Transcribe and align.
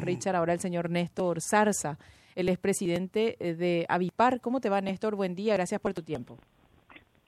Richard, 0.00 0.36
ahora 0.36 0.52
el 0.52 0.60
señor 0.60 0.90
Néstor 0.90 1.40
Zarza, 1.40 1.98
el 2.34 2.48
expresidente 2.48 3.36
de 3.38 3.86
Avipar. 3.88 4.40
¿Cómo 4.40 4.60
te 4.60 4.68
va, 4.68 4.80
Néstor? 4.80 5.16
Buen 5.16 5.34
día, 5.34 5.54
gracias 5.54 5.80
por 5.80 5.94
tu 5.94 6.02
tiempo. 6.02 6.38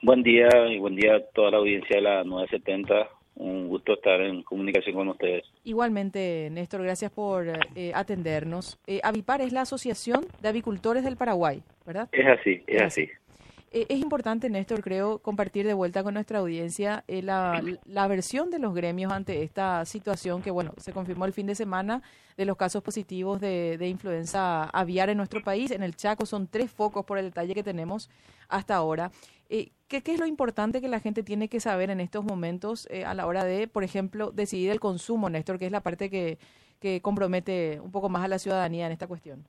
Buen 0.01 0.21
día 0.21 0.47
y 0.69 0.77
buen 0.77 0.95
día 0.95 1.15
a 1.15 1.21
toda 1.33 1.51
la 1.51 1.57
audiencia 1.57 1.95
de 1.95 2.01
la 2.03 2.23
970. 2.23 3.09
Un 3.37 3.67
gusto 3.67 3.93
estar 3.93 4.21
en 4.21 4.43
comunicación 4.43 4.95
con 4.95 5.09
ustedes. 5.09 5.43
Igualmente, 5.63 6.49
Néstor, 6.51 6.83
gracias 6.83 7.11
por 7.11 7.47
eh, 7.75 7.91
atendernos. 7.93 8.79
Eh, 8.87 9.01
Avipar 9.03 9.41
es 9.41 9.51
la 9.51 9.61
Asociación 9.61 10.25
de 10.41 10.49
Avicultores 10.49 11.03
del 11.03 11.17
Paraguay, 11.17 11.61
¿verdad? 11.85 12.07
Es 12.11 12.27
así, 12.27 12.63
es, 12.67 12.81
así. 12.81 13.09
Eh, 13.71 13.85
es 13.89 13.99
importante, 13.99 14.49
Néstor, 14.49 14.81
creo, 14.81 15.19
compartir 15.19 15.65
de 15.65 15.73
vuelta 15.73 16.03
con 16.03 16.13
nuestra 16.13 16.39
audiencia 16.39 17.03
eh, 17.07 17.21
la, 17.21 18.07
versión 18.07 18.49
de 18.49 18.59
los 18.59 18.73
gremios 18.73 19.11
ante 19.11 19.43
esta 19.43 19.83
situación 19.85 20.41
que, 20.41 20.51
bueno, 20.51 20.73
se 20.77 20.93
confirmó 20.93 21.25
el 21.25 21.33
fin 21.33 21.47
de 21.47 21.55
semana 21.55 22.01
de 22.37 22.45
los 22.45 22.57
casos 22.57 22.83
positivos 22.83 23.41
de, 23.41 23.77
de 23.77 23.87
influenza 23.87 24.63
aviar 24.65 25.09
en 25.09 25.17
nuestro 25.17 25.41
país. 25.43 25.71
En 25.71 25.83
el 25.83 25.95
Chaco 25.95 26.25
son 26.25 26.47
tres 26.47 26.71
focos 26.71 27.05
por 27.05 27.17
el 27.17 27.25
detalle 27.25 27.53
que 27.53 27.63
tenemos 27.63 28.09
hasta 28.47 28.75
ahora. 28.75 29.11
Eh, 29.49 29.71
¿qué, 29.87 30.01
¿qué, 30.01 30.13
es 30.13 30.19
lo 30.19 30.25
importante 30.25 30.79
que 30.79 30.87
la 30.87 30.99
gente 30.99 31.23
tiene 31.23 31.49
que 31.49 31.59
saber 31.59 31.89
en 31.89 31.99
estos 31.99 32.23
momentos 32.23 32.87
a 33.05 33.13
la 33.13 33.27
hora 33.27 33.43
de, 33.43 33.67
por 33.67 33.83
ejemplo, 33.83 34.31
decidir 34.31 34.71
el 34.71 34.79
consumo, 34.79 35.29
Néstor, 35.29 35.59
que 35.59 35.65
es 35.65 35.71
la 35.71 35.81
parte 35.81 36.09
que, 36.09 36.37
que 36.79 37.01
compromete 37.01 37.79
un 37.81 37.91
poco 37.91 38.09
más 38.09 38.23
a 38.23 38.27
la 38.27 38.39
ciudadanía 38.39 38.85
en 38.85 38.91
esta 38.91 39.07
cuestión? 39.07 39.43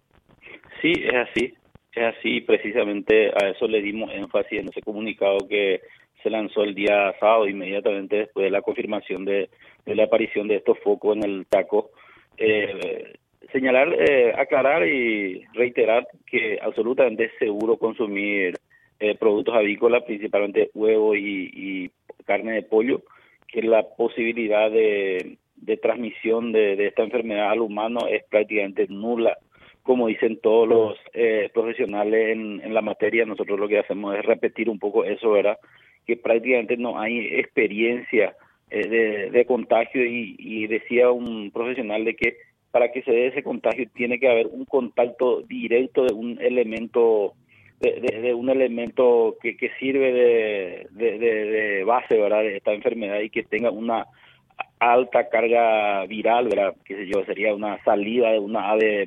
Sí, 0.83 0.93
es 0.93 1.29
así. 1.31 1.55
Es 1.97 2.15
así, 2.15 2.43
precisamente 2.43 3.31
a 3.35 3.49
eso 3.49 3.67
le 3.67 3.81
dimos 3.81 4.13
énfasis 4.13 4.61
en 4.61 4.69
ese 4.69 4.83
comunicado 4.83 5.39
que 5.49 5.81
se 6.23 6.29
lanzó 6.29 6.63
el 6.63 6.75
día 6.75 7.15
sábado, 7.19 7.49
inmediatamente 7.49 8.17
después 8.17 8.45
de 8.45 8.51
la 8.51 8.61
confirmación 8.61 9.25
de, 9.25 9.49
la 9.87 10.05
aparición 10.05 10.47
de 10.47 10.57
estos 10.57 10.79
focos 10.81 11.17
en 11.17 11.23
el 11.25 11.47
taco. 11.47 11.91
Eh, 12.37 13.15
señalar, 13.51 13.95
eh, 13.99 14.35
aclarar 14.37 14.87
y 14.87 15.47
reiterar 15.55 16.07
que 16.27 16.59
absolutamente 16.61 17.25
es 17.25 17.33
seguro 17.39 17.79
consumir 17.79 18.59
eh, 19.01 19.15
productos 19.15 19.55
avícolas, 19.55 20.03
principalmente 20.03 20.71
huevo 20.75 21.17
y, 21.17 21.91
carne 22.27 22.57
de 22.57 22.63
pollo, 22.63 23.05
que 23.49 23.63
la 23.63 23.85
posibilidad 23.97 24.71
de, 24.71 25.39
transmisión 25.81 26.53
de 26.53 26.87
esta 26.89 27.05
enfermedad 27.05 27.53
al 27.53 27.61
humano 27.61 28.01
es 28.07 28.23
prácticamente 28.25 28.87
nula 28.89 29.39
como 29.87 30.09
dicen 30.09 30.39
todos 30.43 30.69
los 30.69 30.99
eh, 31.15 31.49
profesionales 31.55 32.33
en, 32.33 32.75
la 32.75 32.83
materia, 32.83 33.25
nosotros 33.25 33.59
lo 33.59 33.69
que 33.69 33.79
hacemos 33.79 34.17
es 34.17 34.25
repetir 34.25 34.69
un 34.69 34.81
poco 34.81 35.05
eso, 35.05 35.31
¿verdad? 35.31 35.59
Que 36.05 36.17
prácticamente 36.17 36.77
no 36.77 36.99
hay 36.99 37.19
experiencia 37.37 38.35
eh, 38.69 39.31
de, 39.31 39.47
contagio 39.47 40.05
y, 40.05 40.67
decía 40.67 41.13
un 41.13 41.53
profesional 41.53 42.05
de 42.05 42.17
que 42.17 42.37
para 42.73 42.91
que 42.91 43.03
se 43.03 43.13
dé 43.13 43.29
ese 43.29 43.45
contagio 43.45 43.89
tiene 43.95 44.19
que 44.19 44.29
haber 44.29 44.49
un 44.49 44.65
contacto 44.65 45.43
directo 45.43 46.05
de 46.05 46.13
un 46.13 46.39
elemento 46.41 47.35
de, 47.79 48.35
un 48.35 48.51
elemento 48.51 49.37
que, 49.41 49.57
que 49.57 49.71
sirve 49.79 50.13
de, 50.13 50.89
de, 50.91 51.85
base 51.85 52.17
verdad 52.17 52.41
de 52.41 52.57
esta 52.57 52.73
enfermedad 52.73 53.21
y 53.21 53.31
que 53.31 53.45
tenga 53.45 53.71
una 53.71 54.07
alta 54.79 55.29
carga 55.29 56.05
viral 56.07 56.49
verdad 56.49 56.75
que 56.85 56.97
sé 56.97 57.07
yo 57.07 57.25
sería 57.25 57.55
una 57.55 57.83
salida 57.85 58.33
de 58.33 58.39
una 58.41 58.71
ave 58.71 59.07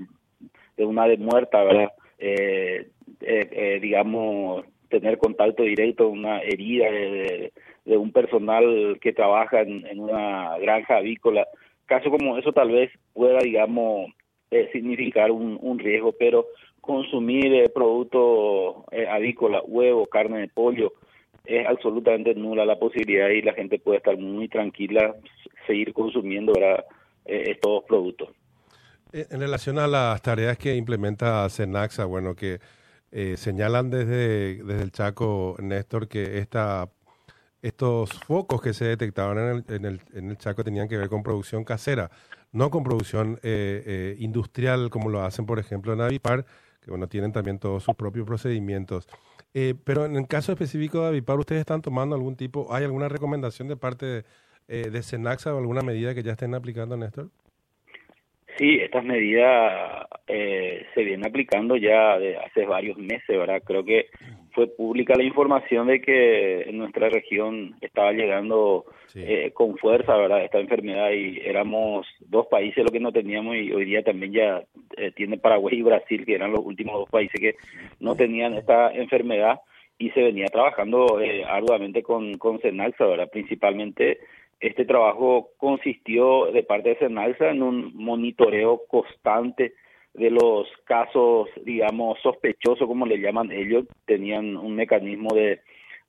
de 0.80 0.86
una 0.86 1.04
ave 1.04 1.18
muerta, 1.18 1.62
¿verdad? 1.64 1.92
Eh, 2.20 2.88
eh, 3.20 3.50
eh, 3.52 3.80
digamos, 3.82 4.64
tener 4.88 5.18
contacto 5.18 5.64
directo, 5.64 6.08
una 6.08 6.40
herida 6.40 6.90
de, 6.90 7.52
un 7.86 8.14
personal 8.14 8.98
que 9.02 9.12
trabaja 9.12 9.62
en, 9.62 10.00
una 10.00 10.58
granja 10.58 10.98
avícola. 10.98 11.46
Caso 11.86 12.10
como 12.10 12.38
eso 12.38 12.54
tal 12.54 12.72
vez 12.72 12.92
pueda, 13.14 13.40
digamos, 13.40 14.12
significar 14.72 15.32
un, 15.32 15.80
riesgo, 15.80 16.14
pero 16.14 16.46
consumir 16.80 17.70
productos 17.74 18.86
avícolas, 19.10 19.64
huevo, 19.68 20.06
carne 20.06 20.40
de 20.42 20.48
pollo, 20.48 20.94
es 21.46 21.68
absolutamente 21.68 22.36
nula 22.36 22.64
la 22.64 22.80
posibilidad 22.80 23.30
y 23.30 23.42
la 23.42 23.54
gente 23.54 23.80
puede 23.80 23.98
estar 23.98 24.18
muy 24.18 24.48
tranquila, 24.48 25.16
seguir 25.68 25.94
consumiendo 25.94 26.54
estos 27.26 27.84
productos. 27.86 28.30
Eh, 29.11 29.27
en 29.31 29.39
relación 29.39 29.80
a 29.80 29.87
las 29.87 30.21
tareas 30.21 30.58
que 30.58 30.75
implementa 30.75 31.47
Senaxa, 31.49 32.05
bueno, 32.05 32.36
que 32.36 32.59
eh, 33.11 33.36
señalan 33.37 33.89
desde, 33.89 34.64
desde 34.64 34.81
el 34.83 34.92
Chaco, 34.92 35.55
Néstor, 35.59 36.08
que 36.08 36.37
esta, 36.37 36.89
estos 37.61 38.11
focos 38.25 38.61
que 38.61 38.73
se 38.73 38.86
detectaban 38.86 39.37
en 39.39 39.47
el, 39.47 39.75
en, 39.75 39.86
el, 39.86 40.02
en 40.14 40.30
el 40.30 40.37
Chaco 40.37 40.64
tenían 40.64 40.87
que 40.87 40.97
ver 40.97 41.09
con 41.09 41.23
producción 41.23 41.64
casera, 41.64 42.11
no 42.52 42.70
con 42.70 42.83
producción 42.83 43.39
eh, 43.43 44.15
industrial 44.20 44.89
como 44.92 45.09
lo 45.09 45.23
hacen, 45.23 45.45
por 45.45 45.59
ejemplo, 45.59 45.93
en 45.93 46.02
Avipar, 46.02 46.45
que 46.81 46.91
bueno, 46.91 47.08
tienen 47.08 47.31
también 47.31 47.59
todos 47.59 47.83
sus 47.83 47.95
propios 47.95 48.27
procedimientos. 48.27 49.08
pero 49.83 50.05
en 50.05 50.15
el 50.17 50.27
caso 50.27 50.52
específico 50.52 51.02
de 51.02 51.08
Avipar, 51.08 51.39
¿ustedes 51.39 51.61
están 51.61 51.81
tomando 51.81 52.15
algún 52.15 52.36
tipo, 52.36 52.73
hay 52.73 52.83
alguna 52.86 53.09
recomendación 53.09 53.67
de 53.67 53.76
parte 53.76 54.23
de, 54.67 54.91
de 54.91 55.03
Senaxa 55.03 55.53
o 55.53 55.58
alguna 55.58 55.81
medida 55.81 56.14
que 56.14 56.23
ya 56.23 56.33
estén 56.33 56.53
aplicando, 56.53 56.95
Néstor? 56.95 57.30
Sí, 58.59 58.77
estas 58.81 59.05
medidas 59.05 60.05
eh, 60.27 60.86
se 60.93 61.03
vienen 61.05 61.25
aplicando 61.25 61.77
ya 61.77 62.20
de 62.20 62.36
hace 62.36 62.65
varios 62.65 62.97
meses, 62.97 63.30
¿verdad? 63.30 63.64
Creo 63.64 63.86
que 63.86 64.08
fue 64.52 64.67
pública 64.67 65.15
la 65.15 65.23
información 65.23 65.87
de 65.87 66.02
que 66.02 66.64
en 66.64 66.77
nuestra 66.77 67.08
región 67.08 67.77
estaba 67.80 68.11
llegando 68.11 68.83
eh, 69.15 69.52
con 69.53 69.77
fuerza, 69.77 70.17
¿verdad? 70.17 70.43
Esta 70.43 70.59
enfermedad 70.59 71.11
y 71.11 71.39
éramos 71.39 72.05
dos 72.20 72.47
países 72.47 72.83
lo 72.83 72.92
que 72.92 72.99
no 72.99 73.14
teníamos 73.14 73.55
y 73.55 73.71
hoy 73.71 73.86
día 73.86 74.03
también 74.03 74.33
ya 74.33 74.61
eh, 74.97 75.14
tiene 75.15 75.37
Paraguay 75.37 75.77
y 75.77 75.81
Brasil, 75.81 76.26
que 76.26 76.36
eran 76.36 76.52
los 76.52 76.65
últimos 76.65 76.95
dos 76.95 77.09
países 77.09 77.39
que 77.39 77.55
no 78.02 78.17
tenían 78.17 78.55
esta 78.55 78.91
enfermedad 78.91 79.61
y 79.97 80.09
se 80.09 80.21
venía 80.21 80.47
trabajando 80.47 81.17
arduamente 81.47 82.03
con, 82.03 82.37
con 82.37 82.59
Senaxa, 82.59 83.05
¿verdad? 83.05 83.30
Principalmente 83.31 84.20
este 84.59 84.86
trabajo 84.86 85.52
consistió 85.58 86.52
de 86.52 86.64
parte 86.64 86.89
de 86.89 86.99
Senalsa 86.99 87.49
en 87.49 87.64
un 87.64 87.95
monitoreo 87.95 88.81
constante 88.89 89.73
de 90.14 90.30
los 90.31 90.67
casos, 90.86 91.47
digamos, 91.64 92.20
sospechosos, 92.21 92.87
como 92.87 93.05
le 93.05 93.20
llaman 93.20 93.52
ellos. 93.52 93.86
Tenían 94.05 94.58
un 94.58 94.75
mecanismo 94.75 95.33
de, 95.33 95.61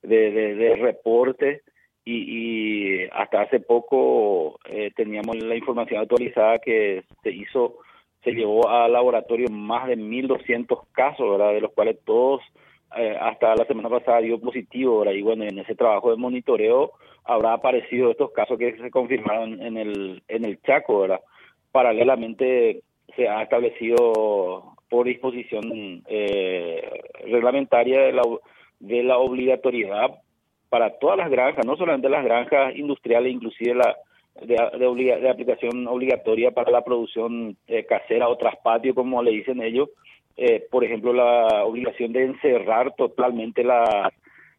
de, 0.03 0.77
reporte 0.77 1.63
y, 2.05 3.05
hasta 3.13 3.43
hace 3.43 3.61
poco 3.61 4.59
eh, 4.65 4.91
teníamos 4.97 5.37
la 5.37 5.55
información 5.55 6.01
actualizada 6.01 6.59
que 6.59 7.05
se 7.23 7.31
hizo, 7.31 7.77
se 8.25 8.33
llevó 8.33 8.69
al 8.69 8.93
laboratorio 8.93 9.49
más 9.49 9.87
de 9.87 9.97
1.200 9.97 10.87
casos, 10.93 11.31
¿verdad? 11.31 11.53
De 11.53 11.61
los 11.61 11.73
cuales 11.73 11.99
todos 12.05 12.43
eh, 12.97 13.17
hasta 13.21 13.55
la 13.55 13.65
semana 13.67 13.89
pasada 13.89 14.21
dio 14.21 14.41
positivo, 14.41 15.01
¿verdad? 15.01 15.15
Y 15.15 15.23
bueno, 15.23 15.45
en 15.45 15.59
ese 15.59 15.75
trabajo 15.75 16.11
de 16.11 16.17
monitoreo 16.17 16.93
habrá 17.25 17.53
aparecido 17.53 18.11
estos 18.11 18.33
casos 18.33 18.59
que 18.59 18.77
se 18.77 18.91
confirmaron 18.91 19.61
en 19.63 19.77
el, 19.77 20.23
en 20.29 20.45
el 20.45 20.61
Chaco, 20.63 21.01
¿verdad? 21.01 21.21
Paralelamente 21.73 22.83
se 23.15 23.29
ha 23.29 23.43
establecido 23.43 24.75
por 24.89 25.07
disposición 25.07 26.03
eh, 26.09 26.83
reglamentaria 27.25 28.01
de 28.03 28.13
la, 28.13 28.23
de 28.81 29.03
la 29.03 29.19
obligatoriedad 29.19 30.19
para 30.69 30.99
todas 30.99 31.19
las 31.19 31.31
granjas, 31.31 31.67
no 31.67 31.77
solamente 31.77 32.09
las 32.09 32.25
granjas 32.25 32.75
industriales, 32.77 33.33
inclusive 33.33 33.75
la 33.75 33.97
de, 34.41 34.57
de, 35.21 35.29
aplicación 35.29 35.87
obligatoria 35.87 36.53
para 36.53 36.71
la 36.71 36.83
producción 36.83 37.57
eh, 37.67 37.85
casera 37.85 38.29
o 38.29 38.37
traspatio, 38.37 38.95
como 38.95 39.23
le 39.23 39.33
dicen 39.33 39.61
ellos, 39.63 39.91
eh, 40.43 40.67
por 40.71 40.83
ejemplo, 40.83 41.13
la 41.13 41.65
obligación 41.65 42.15
de 42.15 42.25
encerrar 42.25 42.95
totalmente 42.97 43.63
la, 43.63 44.11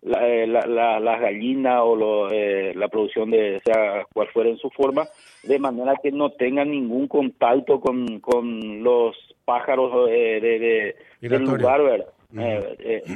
la, 0.04 0.28
eh, 0.28 0.46
la, 0.46 1.00
la, 1.00 1.18
gallina 1.18 1.84
o 1.84 1.96
lo, 1.96 2.32
eh, 2.32 2.72
la 2.76 2.88
producción 2.88 3.32
de 3.32 3.60
sea 3.66 4.06
cual 4.14 4.28
fuera 4.28 4.52
en 4.52 4.58
su 4.58 4.70
forma, 4.70 5.08
de 5.42 5.58
manera 5.58 5.96
que 6.02 6.12
no 6.12 6.34
tengan 6.34 6.70
ningún 6.70 7.08
contacto 7.08 7.80
con, 7.80 8.20
con 8.20 8.84
los 8.84 9.16
pájaros 9.44 10.08
eh, 10.12 10.40
de, 10.40 10.60
de, 10.60 11.30
del 11.30 11.46
lugar, 11.46 11.82
¿verdad? 11.82 12.08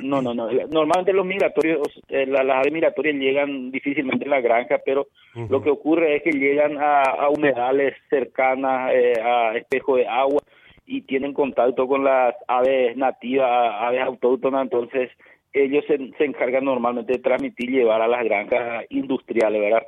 no, 0.02 0.24
no, 0.24 0.34
no. 0.34 0.50
Normalmente 0.70 1.14
los 1.14 1.26
migratorios, 1.26 1.88
las 2.10 2.50
aves 2.50 2.74
migratorias 2.74 3.16
llegan 3.16 3.70
difícilmente 3.70 4.26
a 4.26 4.30
la 4.30 4.42
granja, 4.42 4.80
pero 4.84 5.08
lo 5.50 5.62
que 5.62 5.70
ocurre 5.70 6.16
es 6.16 6.24
que 6.24 6.32
llegan 6.32 6.78
a, 6.80 7.04
a 7.04 7.30
humedales 7.30 7.94
cercanas, 8.10 8.92
a 9.24 9.56
espejos 9.56 10.00
de 10.00 10.08
agua 10.08 10.42
y 10.86 11.02
tienen 11.02 11.34
contacto 11.34 11.88
con 11.88 12.04
las 12.04 12.36
aves 12.48 12.96
nativas, 12.96 13.74
aves 13.80 14.02
autóctonas, 14.02 14.64
entonces 14.64 15.12
ellos 15.54 15.84
se, 15.88 15.98
se, 16.18 16.26
encargan 16.26 16.66
normalmente 16.66 17.14
de 17.14 17.20
transmitir 17.20 17.70
y 17.70 17.78
llevar 17.78 18.02
a 18.02 18.08
las 18.08 18.24
granjas 18.24 18.86
industriales, 18.90 19.62
¿verdad? 19.62 19.84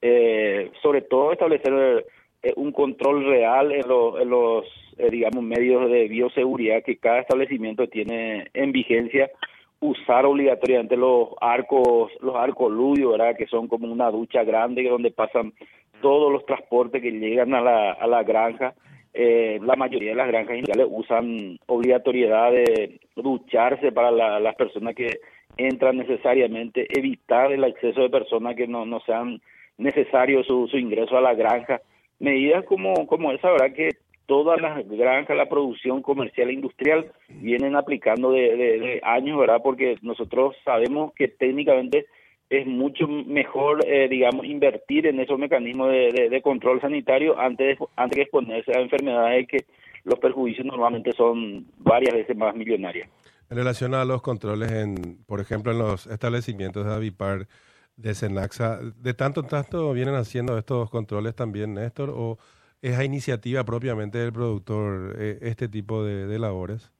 Eh, 0.00 0.70
sobre 0.80 1.02
todo 1.02 1.32
establecer 1.32 2.06
eh, 2.42 2.52
un 2.56 2.70
control 2.70 3.24
real 3.24 3.72
en, 3.72 3.88
los, 3.88 4.64
eh, 4.96 5.10
digamos, 5.10 5.42
medios 5.42 5.90
de 5.90 6.06
bioseguridad 6.06 6.84
que 6.84 6.98
cada 6.98 7.20
establecimiento 7.20 7.88
tiene 7.88 8.48
en 8.54 8.70
vigencia, 8.70 9.28
usar 9.80 10.24
obligatoriamente 10.24 10.96
los 10.96 11.30
arcos, 11.40 12.12
los 12.20 12.36
arcos 12.36 12.70
ludios, 12.70 13.12
¿verdad? 13.12 13.36
Que 13.36 13.46
son 13.46 13.66
como 13.66 13.90
una 13.90 14.10
ducha 14.10 14.44
grande 14.44 14.84
donde 14.84 15.10
pasan 15.10 15.52
todos 16.00 16.32
los 16.32 16.46
transportes 16.46 17.02
que 17.02 17.10
llegan 17.10 17.54
a 17.54 17.60
la, 17.60 17.92
a 17.92 18.06
la 18.06 18.22
granja, 18.22 18.74
eh, 19.20 19.58
la 19.64 19.74
mayoría 19.74 20.10
de 20.10 20.14
las 20.14 20.28
granjas 20.28 20.58
industriales 20.58 20.86
usan 20.96 21.58
obligatoriedad 21.66 22.52
de 22.52 23.00
ducharse 23.16 23.90
para 23.90 24.12
las 24.12 24.54
personas 24.54 24.94
que 24.94 25.18
entran 25.56 25.96
necesariamente, 25.96 26.86
evitar 26.96 27.50
el 27.50 27.64
acceso 27.64 28.02
de 28.02 28.10
personas 28.10 28.54
que 28.54 28.68
no, 28.68 28.86
no 28.86 29.00
sean 29.00 29.42
necesarios 29.76 30.46
su, 30.46 30.68
su 30.68 30.78
ingreso 30.78 31.18
a 31.18 31.20
la 31.20 31.34
granja. 31.34 31.80
Medidas 32.20 32.64
como, 32.64 33.08
como 33.08 33.32
esa, 33.32 33.50
¿verdad? 33.50 33.72
Que 33.72 33.96
todas 34.26 34.60
las 34.60 34.88
granjas, 34.88 35.36
la 35.36 35.48
producción 35.48 36.00
comercial 36.00 36.50
e 36.50 36.52
industrial 36.52 37.10
vienen 37.28 37.74
aplicando 37.74 38.30
de, 38.30 38.56
de, 38.56 39.00
años, 39.02 39.36
¿verdad? 39.36 39.62
Porque 39.64 39.96
nosotros 40.00 40.54
sabemos 40.64 41.12
que 41.14 41.26
técnicamente 41.26 42.06
es 42.50 42.66
mucho 42.66 43.06
mejor, 43.06 43.84
eh, 43.86 44.08
digamos, 44.08 44.46
invertir 44.46 45.06
en 45.06 45.20
esos 45.20 45.38
mecanismos 45.38 45.90
de, 45.90 46.28
de, 46.30 46.42
control 46.42 46.80
sanitario 46.80 47.38
antes 47.38 47.78
de, 47.78 47.86
antes 47.96 48.16
de 48.16 48.22
exponerse 48.22 48.72
a 48.76 48.80
enfermedades 48.80 49.46
que 49.48 49.66
los 50.04 50.18
perjuicios 50.18 50.66
normalmente 50.66 51.12
son 51.12 51.66
varias 51.78 52.14
veces 52.14 52.36
más 52.36 52.54
millonarias. 52.54 53.08
En 53.50 53.56
relación 53.56 53.94
a 53.94 54.04
los 54.04 54.22
controles, 54.22 54.72
en, 54.72 55.18
por 55.26 55.40
ejemplo, 55.40 55.72
en 55.72 55.78
los 55.78 56.06
establecimientos 56.06 56.86
de 56.86 56.94
Avipar, 56.94 57.46
de 57.96 58.14
Senaxa, 58.14 58.78
¿de 58.80 59.12
tanto 59.12 59.40
en 59.40 59.48
tanto 59.48 59.92
vienen 59.92 60.14
haciendo 60.14 60.56
estos 60.56 60.88
controles 60.88 61.34
también, 61.34 61.74
Néstor, 61.74 62.10
o 62.10 62.38
es 62.80 62.96
a 62.96 63.04
iniciativa 63.04 63.64
propiamente 63.64 64.18
del 64.18 64.32
productor 64.32 65.16
eh, 65.18 65.38
este 65.42 65.68
tipo 65.68 66.04
de, 66.04 66.38
labores? 66.38 66.92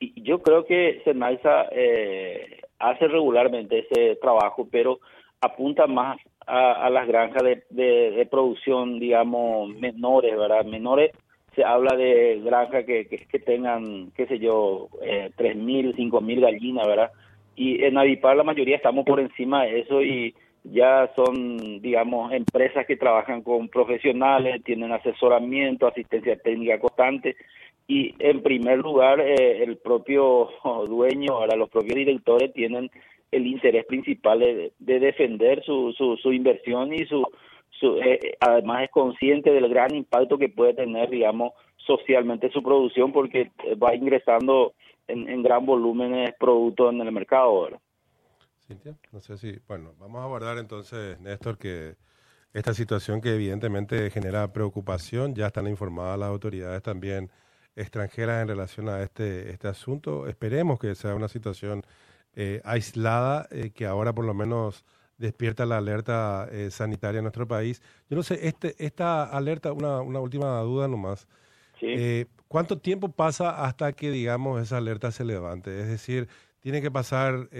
Y 0.00 0.22
yo 0.22 0.40
creo 0.40 0.64
que 0.64 1.02
Senaxa 1.04 1.66
eh, 1.70 2.62
hace 2.78 3.08
regularmente 3.08 3.86
ese 3.90 4.16
trabajo, 4.16 4.68
pero 4.70 5.00
apunta 5.40 5.86
más 5.86 6.18
a, 6.46 6.88
las 6.90 7.08
granjas 7.08 7.42
de, 7.42 7.64
de, 7.70 8.26
producción, 8.30 8.98
digamos, 8.98 9.68
menores, 9.70 10.36
¿verdad? 10.36 10.64
Menores, 10.64 11.10
se 11.54 11.64
habla 11.64 11.96
de 11.96 12.40
granjas 12.44 12.84
que, 12.84 13.06
que, 13.06 13.38
tengan, 13.40 14.12
qué 14.12 14.26
sé 14.26 14.38
yo, 14.38 14.88
eh, 15.02 15.30
3.000, 15.36 15.96
5.000 15.96 16.40
gallinas, 16.40 16.86
¿verdad? 16.86 17.10
Y 17.56 17.82
en 17.82 17.98
Avipar 17.98 18.36
la 18.36 18.44
mayoría 18.44 18.76
estamos 18.76 19.04
por 19.04 19.18
encima 19.18 19.64
de 19.64 19.80
eso 19.80 20.02
y 20.02 20.34
ya 20.62 21.10
son, 21.16 21.80
digamos, 21.80 22.32
empresas 22.32 22.86
que 22.86 22.96
trabajan 22.96 23.42
con 23.42 23.68
profesionales, 23.68 24.62
tienen 24.64 24.92
asesoramiento, 24.92 25.86
asistencia 25.86 26.36
técnica 26.36 26.78
constante 26.78 27.36
y 27.88 28.14
en 28.18 28.42
primer 28.42 28.78
lugar 28.78 29.20
eh, 29.20 29.62
el 29.62 29.78
propio 29.78 30.48
dueño, 30.88 31.34
ahora 31.34 31.56
los 31.56 31.70
propios 31.70 31.94
directores 31.94 32.52
tienen 32.52 32.90
el 33.30 33.46
interés 33.46 33.84
principal 33.86 34.40
de, 34.40 34.72
defender 34.78 35.62
su, 35.64 35.92
su, 35.96 36.16
su, 36.16 36.32
inversión 36.32 36.92
y 36.92 37.04
su, 37.06 37.24
su 37.70 37.98
eh, 37.98 38.36
además 38.40 38.84
es 38.84 38.90
consciente 38.90 39.50
del 39.50 39.68
gran 39.68 39.94
impacto 39.94 40.38
que 40.38 40.48
puede 40.48 40.74
tener, 40.74 41.10
digamos, 41.10 41.52
socialmente 41.76 42.50
su 42.50 42.62
producción 42.62 43.12
porque 43.12 43.50
va 43.82 43.94
ingresando 43.94 44.74
en, 45.08 45.28
en 45.28 45.42
gran 45.42 45.66
volúmenes 45.66 46.34
productos 46.38 46.92
en 46.92 47.00
el 47.00 47.12
mercado. 47.12 47.62
¿verdad? 47.62 47.80
Cintia, 48.66 48.96
no 49.12 49.20
sé 49.20 49.36
si, 49.36 49.58
bueno, 49.68 49.92
vamos 49.98 50.24
a 50.24 50.26
guardar 50.26 50.58
entonces, 50.58 51.20
Néstor, 51.20 51.58
que 51.58 51.94
esta 52.52 52.74
situación 52.74 53.20
que 53.20 53.34
evidentemente 53.34 54.10
genera 54.10 54.52
preocupación, 54.52 55.34
ya 55.34 55.48
están 55.48 55.66
informadas 55.66 56.18
las 56.18 56.30
autoridades 56.30 56.82
también 56.82 57.30
extranjeras 57.76 58.42
en 58.42 58.48
relación 58.48 58.88
a 58.88 59.02
este, 59.02 59.50
este 59.50 59.68
asunto. 59.68 60.26
Esperemos 60.26 60.78
que 60.80 60.94
sea 60.94 61.14
una 61.14 61.28
situación 61.28 61.84
eh, 62.34 62.60
aislada, 62.64 63.46
eh, 63.50 63.70
que 63.70 63.86
ahora 63.86 64.14
por 64.14 64.24
lo 64.24 64.34
menos 64.34 64.84
despierta 65.18 65.64
la 65.64 65.78
alerta 65.78 66.48
eh, 66.50 66.70
sanitaria 66.70 67.18
en 67.18 67.24
nuestro 67.24 67.46
país. 67.46 67.80
Yo 68.10 68.16
no 68.16 68.22
sé, 68.22 68.46
este, 68.46 68.74
esta 68.84 69.24
alerta, 69.24 69.72
una, 69.72 70.00
una 70.00 70.20
última 70.20 70.60
duda 70.60 70.88
nomás. 70.88 71.28
¿Cuánto 72.48 72.78
tiempo 72.78 73.10
pasa 73.12 73.64
hasta 73.64 73.92
que, 73.92 74.10
digamos, 74.10 74.62
esa 74.62 74.78
alerta 74.78 75.10
se 75.10 75.24
levante? 75.24 75.80
Es 75.80 75.88
decir, 75.88 76.28
tiene 76.60 76.80
que 76.80 76.90
pasar 76.90 77.50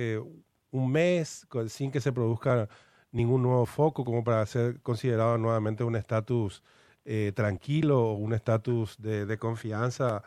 un 0.71 0.91
mes 0.91 1.47
sin 1.69 1.91
que 1.91 2.01
se 2.01 2.13
produzca 2.13 2.69
ningún 3.13 3.43
nuevo 3.43 3.67
foco 3.67 4.05
como 4.05 4.25
para 4.25 4.45
ser 4.47 4.81
considerado 4.81 5.37
nuevamente 5.39 5.85
un 5.85 5.97
estatus 5.97 6.63
eh, 7.07 7.33
tranquilo 7.35 8.01
o 8.01 8.15
un 8.15 8.33
estatus 8.33 9.01
de, 9.01 9.39
confianza? 9.39 10.23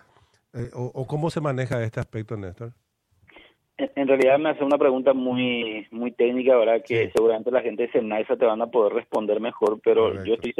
Eh, 0.53 0.69
o, 0.73 1.05
cómo 1.05 1.29
se 1.29 1.41
maneja 1.41 1.83
este 1.83 1.99
aspecto, 1.99 2.37
Néstor? 2.37 2.71
En, 3.77 4.07
realidad 4.07 4.39
me 4.39 4.49
hace 4.49 4.63
una 4.63 4.77
pregunta 4.77 5.13
muy 5.13 5.87
muy 5.91 6.11
técnica, 6.11 6.55
¿verdad? 6.57 6.81
Que 6.85 7.11
seguramente 7.15 7.51
la 7.51 7.61
gente 7.61 7.83
de 7.83 7.91
Senaiza 7.91 8.35
te 8.35 8.45
van 8.45 8.61
a 8.61 8.67
poder 8.67 8.93
responder 8.93 9.39
mejor, 9.39 9.79
pero 9.83 10.23
yo 10.23 10.33
estoy 10.33 10.53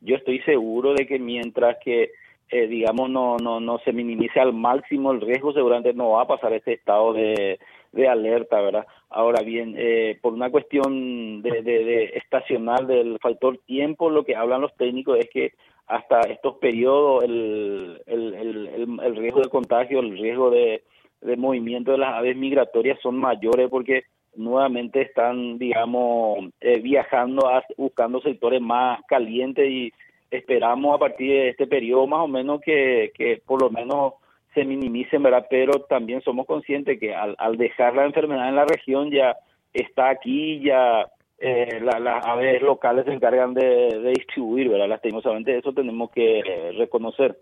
yo 0.00 0.16
estoy 0.16 0.40
seguro 0.40 0.94
de 0.94 1.06
que 1.06 1.18
mientras 1.18 1.76
que 1.82 2.12
eh, 2.50 2.66
digamos 2.66 3.10
no 3.10 3.36
no 3.36 3.60
no 3.60 3.78
se 3.80 3.92
minimice 3.92 4.40
al 4.40 4.52
máximo 4.52 5.12
el 5.12 5.20
riesgo, 5.20 5.52
seguramente 5.52 5.92
no 5.92 6.10
va 6.10 6.22
a 6.22 6.26
pasar 6.26 6.52
este 6.52 6.74
estado 6.74 7.12
de 7.12 7.58
de 7.94 8.08
alerta, 8.08 8.60
¿verdad? 8.60 8.86
Ahora 9.08 9.42
bien, 9.42 9.74
eh, 9.78 10.18
por 10.20 10.32
una 10.32 10.50
cuestión 10.50 11.42
de, 11.42 11.62
de, 11.62 12.04
estacional 12.14 12.86
del 12.86 13.18
factor 13.20 13.58
tiempo, 13.66 14.10
lo 14.10 14.24
que 14.24 14.36
hablan 14.36 14.60
los 14.60 14.74
técnicos 14.76 15.18
es 15.18 15.30
que 15.30 15.52
hasta 15.86 16.20
estos 16.22 16.56
periodos 16.56 17.24
el, 17.24 18.02
el, 18.06 18.34
el, 18.34 19.00
el 19.02 19.16
riesgo 19.16 19.40
de 19.40 19.48
contagio, 19.48 20.00
el 20.00 20.18
riesgo 20.18 20.50
de, 20.50 20.82
de 21.20 21.36
movimiento 21.36 21.92
de 21.92 21.98
las 21.98 22.14
aves 22.14 22.36
migratorias 22.36 22.98
son 23.00 23.16
mayores 23.16 23.68
porque 23.70 24.04
nuevamente 24.36 25.02
están, 25.02 25.58
digamos, 25.58 26.50
eh, 26.60 26.80
viajando, 26.80 27.48
buscando 27.76 28.20
sectores 28.20 28.60
más 28.60 29.00
calientes 29.06 29.70
y 29.70 29.92
esperamos 30.30 30.94
a 30.94 30.98
partir 30.98 31.30
de 31.30 31.48
este 31.50 31.66
periodo 31.66 32.06
más 32.06 32.20
o 32.20 32.28
menos 32.28 32.60
que, 32.60 33.12
que 33.14 33.40
por 33.46 33.62
lo 33.62 33.70
menos 33.70 34.14
se 34.54 34.64
minimicen, 34.64 35.22
¿verdad? 35.22 35.46
Pero 35.50 35.80
también 35.80 36.22
somos 36.22 36.46
conscientes 36.46 36.98
que 36.98 37.14
al, 37.14 37.34
al 37.38 37.56
dejar 37.56 37.94
la 37.94 38.06
enfermedad 38.06 38.48
en 38.48 38.56
la 38.56 38.64
región 38.64 39.10
ya 39.10 39.36
está 39.72 40.10
aquí, 40.10 40.60
ya 40.64 41.06
eh, 41.38 41.80
las 41.80 42.24
aves 42.24 42.62
locales 42.62 43.04
se 43.04 43.12
encargan 43.12 43.54
de, 43.54 44.12
distribuir, 44.16 44.68
¿verdad? 44.68 44.88
Lastimosamente 44.88 45.58
eso 45.58 45.72
tenemos 45.72 46.10
que 46.10 46.72
reconocer. 46.78 47.38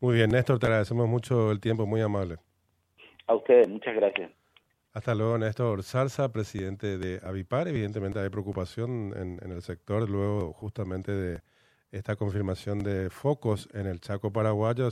Muy 0.00 0.14
bien, 0.14 0.30
Néstor, 0.30 0.58
te 0.58 0.66
agradecemos 0.66 1.08
mucho 1.08 1.50
el 1.50 1.60
tiempo, 1.60 1.86
muy 1.86 2.00
amable. 2.00 2.36
A 3.26 3.34
ustedes, 3.34 3.68
muchas 3.68 3.94
gracias. 3.96 4.30
Hasta 4.92 5.14
luego, 5.14 5.36
Néstor 5.38 5.82
Salsa, 5.82 6.30
presidente 6.32 6.98
de 6.98 7.18
Avipar. 7.26 7.66
Evidentemente 7.66 8.20
hay 8.20 8.28
preocupación 8.30 9.12
en, 9.16 9.38
en 9.44 9.50
el 9.50 9.62
sector 9.62 10.08
luego 10.08 10.52
justamente 10.52 11.10
de 11.10 11.40
esta 11.90 12.16
confirmación 12.16 12.78
de 12.78 13.10
focos 13.10 13.68
en 13.74 13.86
el 13.86 14.00
Chaco 14.00 14.32
paraguayo. 14.32 14.90